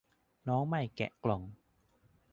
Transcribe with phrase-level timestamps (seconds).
[0.47, 1.41] น้องใหม่แกะกล่อง